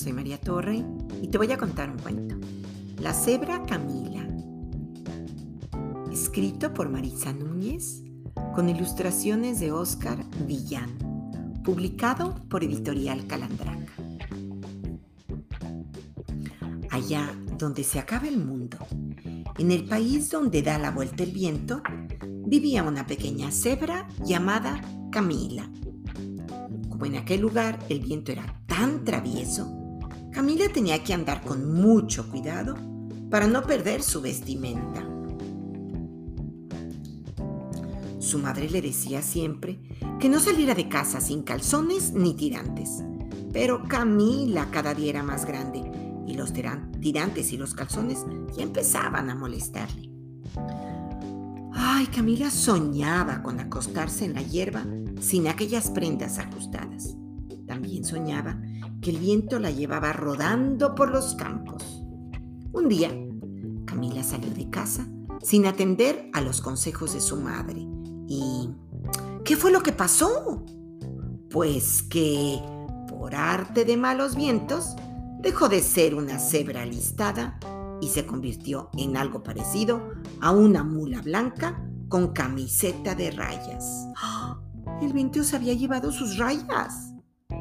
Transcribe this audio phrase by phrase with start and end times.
[0.00, 0.82] soy María Torre
[1.20, 2.34] y te voy a contar un cuento.
[3.02, 4.26] La cebra Camila.
[6.10, 8.02] Escrito por Marisa Núñez
[8.54, 10.96] con ilustraciones de Oscar Villán.
[11.62, 13.92] Publicado por Editorial Calandraca.
[16.90, 18.78] Allá donde se acaba el mundo,
[19.58, 21.82] en el país donde da la vuelta el viento,
[22.46, 24.80] vivía una pequeña cebra llamada
[25.12, 25.70] Camila.
[26.88, 29.79] Como en aquel lugar el viento era tan travieso,
[30.32, 32.76] Camila tenía que andar con mucho cuidado
[33.30, 35.06] para no perder su vestimenta.
[38.18, 39.80] Su madre le decía siempre
[40.20, 43.02] que no saliera de casa sin calzones ni tirantes.
[43.52, 45.82] Pero Camila cada día era más grande
[46.26, 48.24] y los tirantes y los calzones
[48.56, 50.10] ya empezaban a molestarle.
[51.72, 54.84] Ay, Camila soñaba con acostarse en la hierba
[55.20, 57.16] sin aquellas prendas ajustadas.
[57.66, 58.60] También soñaba
[59.00, 62.04] que el viento la llevaba rodando por los campos.
[62.72, 63.10] Un día,
[63.86, 65.06] Camila salió de casa
[65.42, 67.86] sin atender a los consejos de su madre.
[68.28, 68.70] ¿Y
[69.44, 70.64] qué fue lo que pasó?
[71.50, 72.60] Pues que,
[73.08, 74.94] por arte de malos vientos,
[75.40, 77.58] dejó de ser una cebra listada
[78.00, 84.06] y se convirtió en algo parecido a una mula blanca con camiseta de rayas.
[84.16, 84.60] ¡Ah!
[85.02, 87.14] El viento se había llevado sus rayas.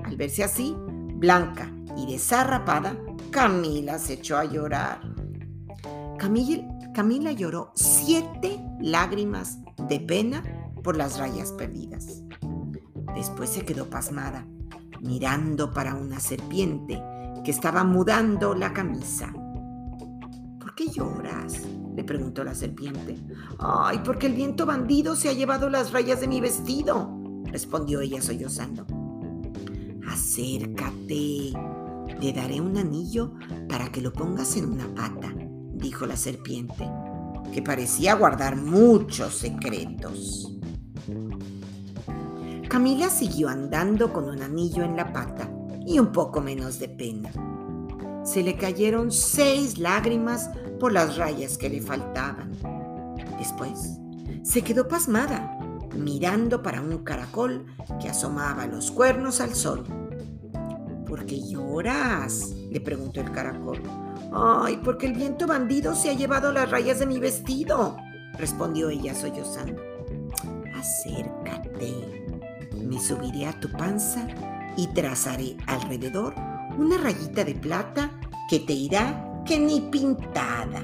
[0.04, 0.76] Al verse así,
[1.20, 2.95] blanca y desarrapada,
[3.30, 5.02] Camila se echó a llorar.
[6.17, 10.44] Camila, lloró siete lágrimas de pena
[10.84, 12.23] por las rayas perdidas.
[13.16, 14.45] Después se quedó pasmada,
[15.02, 17.02] mirando para una serpiente
[17.44, 19.31] que estaba mudando la camisa.
[20.59, 21.61] ¿Por qué lloras?
[21.95, 23.17] le preguntó la serpiente.
[23.59, 27.09] Ay, porque el viento bandido se ha llevado las rayas de mi vestido,
[27.45, 28.86] respondió ella sollozando.
[30.10, 31.54] Acércate,
[32.20, 33.33] te daré un anillo
[33.70, 35.32] para que lo pongas en una pata,
[35.73, 36.89] dijo la serpiente,
[37.54, 40.52] que parecía guardar muchos secretos.
[42.67, 45.48] Camila siguió andando con un anillo en la pata
[45.86, 47.32] y un poco menos de pena.
[48.23, 52.52] Se le cayeron seis lágrimas por las rayas que le faltaban.
[53.38, 54.00] Después
[54.42, 55.56] se quedó pasmada
[55.95, 57.66] mirando para un caracol
[58.02, 59.83] que asomaba los cuernos al sol.
[61.09, 62.53] ¿Por qué lloras?
[62.70, 63.81] le preguntó el caracol.
[64.31, 67.97] Ay, porque el viento bandido se ha llevado las rayas de mi vestido,
[68.37, 69.81] respondió ella sollozando.
[70.75, 72.27] Acércate,
[72.86, 74.27] me subiré a tu panza
[74.77, 76.36] y trazaré alrededor
[76.77, 78.11] una rayita de plata
[78.47, 80.83] que te irá que ni pintada.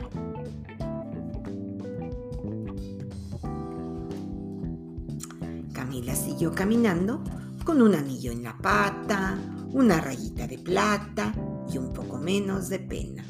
[5.72, 7.24] Camila siguió caminando
[7.64, 9.38] con un anillo en la pata,
[9.76, 11.34] una rayita de plata
[11.70, 13.26] y un poco menos de pena.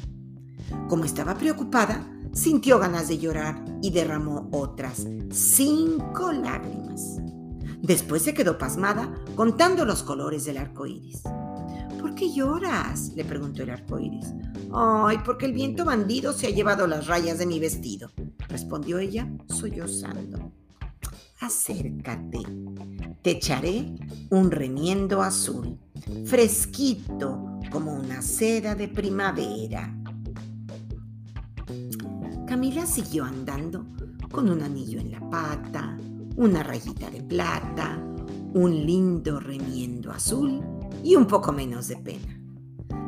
[0.88, 7.16] Como estaba preocupada, sintió ganas de llorar y derramó otras cinco lágrimas.
[7.82, 11.22] Después se quedó pasmada contando los colores del arco iris.
[12.00, 13.12] ¿Por qué lloras?
[13.16, 14.32] le preguntó el arco iris.
[14.72, 18.12] Ay, porque el viento bandido se ha llevado las rayas de mi vestido,
[18.48, 20.52] respondió ella, sollozando
[21.40, 22.38] acércate.
[23.22, 23.94] Te echaré
[24.30, 25.78] un remiendo azul,
[26.24, 29.94] fresquito como una seda de primavera.
[32.46, 33.86] Camila siguió andando
[34.30, 35.96] con un anillo en la pata,
[36.36, 37.98] una rayita de plata,
[38.54, 40.62] un lindo remiendo azul
[41.02, 42.40] y un poco menos de pena.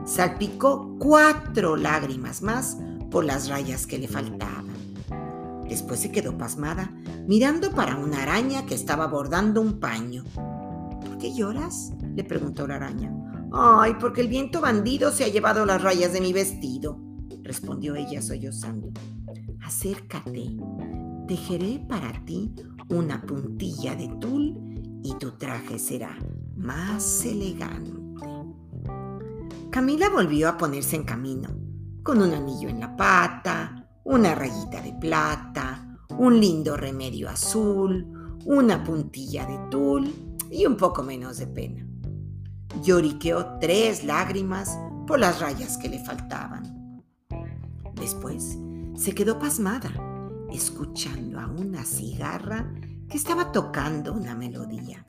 [0.04, 2.78] Salpicó cuatro lágrimas más
[3.10, 4.66] por las rayas que le faltaban.
[5.68, 6.92] Después se quedó pasmada,
[7.26, 10.24] mirando para una araña que estaba bordando un paño.
[10.34, 11.92] ¿Por qué lloras?
[12.14, 13.12] Le preguntó la araña.
[13.52, 17.00] Ay, porque el viento bandido se ha llevado las rayas de mi vestido,
[17.42, 18.90] respondió ella sollozando.
[19.62, 20.56] Acércate,
[21.26, 22.54] tejeré para ti
[22.90, 24.54] una puntilla de tul
[25.02, 26.16] y tu traje será
[26.56, 27.92] más elegante.
[29.70, 31.50] Camila volvió a ponerse en camino,
[32.02, 38.82] con un anillo en la pata, una rayita de plata, un lindo remedio azul, una
[38.82, 40.12] puntilla de tul
[40.50, 41.87] y un poco menos de pena.
[42.82, 47.02] Lloriqueó tres lágrimas por las rayas que le faltaban.
[47.94, 48.58] Después
[48.96, 49.90] se quedó pasmada,
[50.52, 52.72] escuchando a una cigarra
[53.08, 55.06] que estaba tocando una melodía.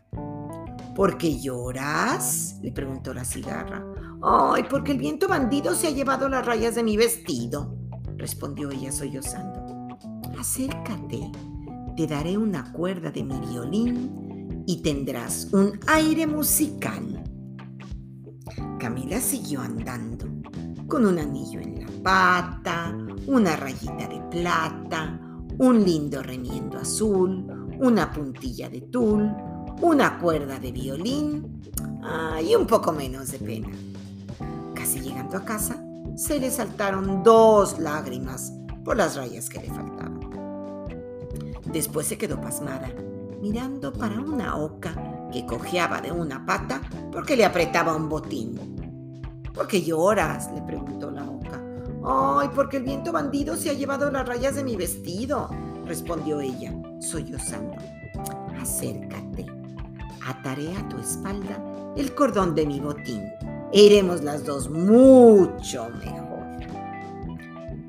[0.96, 2.58] ¿Por qué lloras?
[2.62, 3.86] le preguntó la cigarra.
[4.22, 7.76] Ay, porque el viento bandido se ha llevado las rayas de mi vestido,
[8.18, 9.98] respondió ella sollozando.
[10.38, 11.32] Acércate,
[11.96, 17.09] te daré una cuerda de mi violín y tendrás un aire musical.
[19.18, 20.26] Siguió andando,
[20.88, 22.98] con un anillo en la pata,
[23.28, 25.20] una rayita de plata,
[25.60, 27.46] un lindo remiendo azul,
[27.80, 29.30] una puntilla de tul,
[29.82, 31.62] una cuerda de violín
[32.02, 33.70] ah, y un poco menos de pena.
[34.74, 35.84] Casi llegando a casa,
[36.16, 38.54] se le saltaron dos lágrimas
[38.84, 40.20] por las rayas que le faltaban.
[41.72, 42.90] Después se quedó pasmada,
[43.42, 48.79] mirando para una oca que cojeaba de una pata porque le apretaba un botín.
[49.60, 50.50] ¿Por qué lloras?
[50.56, 51.62] le preguntó la oca.
[52.06, 55.50] Ay, porque el viento bandido se ha llevado las rayas de mi vestido,
[55.86, 57.76] respondió ella, sollozando.
[58.58, 59.48] Acércate,
[60.26, 61.62] ataré a tu espalda
[61.98, 63.22] el cordón de mi botín
[63.74, 66.40] iremos las dos mucho mejor.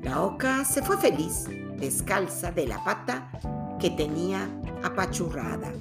[0.03, 1.45] La oca se fue feliz,
[1.79, 3.31] descalza de la pata
[3.79, 4.49] que tenía
[4.83, 5.71] apachurrada.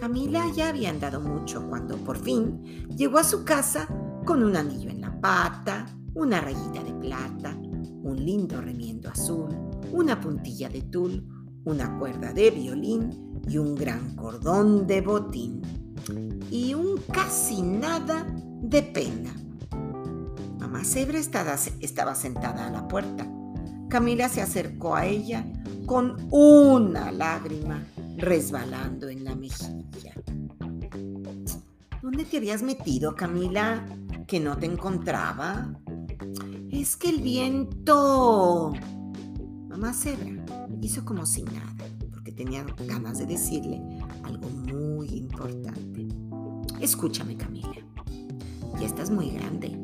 [0.00, 3.86] Camila ya había andado mucho cuando por fin llegó a su casa
[4.24, 7.54] con un anillo en la pata, una rayita de plata,
[8.02, 9.48] un lindo remiendo azul,
[9.92, 11.26] una puntilla de tul,
[11.64, 15.60] una cuerda de violín y un gran cordón de botín.
[16.50, 18.26] Y un casi nada
[18.62, 19.34] de pena.
[20.58, 23.26] Mamá Zebra estaba, sentada a la puerta.
[23.88, 25.44] Camila se acercó a ella
[25.86, 27.82] con una lágrima
[28.16, 30.14] resbalando en la mejilla.
[32.02, 33.86] ¿Dónde te habías metido, Camila?
[34.26, 35.80] Que no te encontraba?
[36.70, 38.72] Es que el viento...
[39.68, 40.44] Mamá Zebra
[40.80, 41.74] hizo como si nada,
[42.10, 43.82] porque tenía ganas de decirle
[44.22, 46.06] algo muy importante.
[46.80, 47.74] Escúchame, Camila.
[48.78, 49.78] Ya estás muy grande,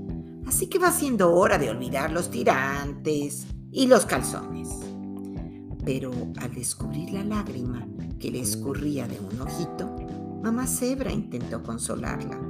[0.46, 4.68] así que va siendo hora de olvidar los tirantes y los calzones.
[5.84, 7.86] Pero al descubrir la lágrima
[8.18, 9.96] que le escurría de un ojito,
[10.42, 12.49] mamá Zebra intentó consolarla.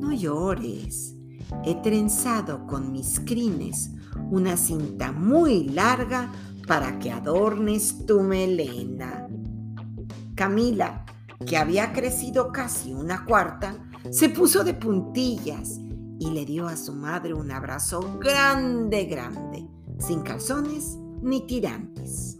[0.00, 1.14] No llores.
[1.62, 3.90] He trenzado con mis crines
[4.30, 6.32] una cinta muy larga
[6.66, 9.28] para que adornes tu melena.
[10.34, 11.04] Camila,
[11.44, 13.76] que había crecido casi una cuarta,
[14.10, 15.78] se puso de puntillas
[16.18, 19.68] y le dio a su madre un abrazo grande, grande,
[19.98, 22.38] sin calzones ni tirantes.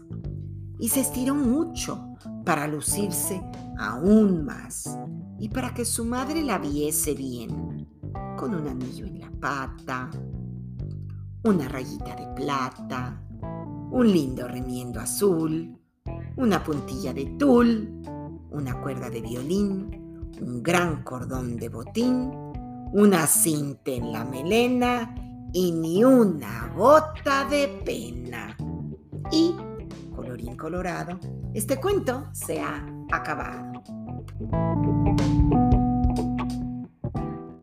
[0.79, 3.39] Y se estiró mucho para lucirse
[3.77, 4.97] aún más
[5.41, 7.87] y para que su madre la viese bien,
[8.37, 10.11] con un anillo en la pata,
[11.43, 13.19] una rayita de plata,
[13.89, 15.75] un lindo remiendo azul,
[16.37, 17.89] una puntilla de tul,
[18.51, 22.31] una cuerda de violín, un gran cordón de botín,
[22.93, 25.15] una cinta en la melena
[25.53, 28.55] y ni una gota de pena.
[29.31, 29.55] Y,
[30.15, 31.19] colorín colorado,
[31.55, 33.81] este cuento se ha acabado.